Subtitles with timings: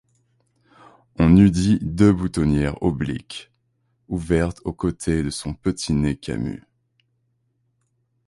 [1.19, 3.51] On eût dit deux boutonnières obliques,
[4.07, 6.63] ouvertes aux côtés de son petit nez camus.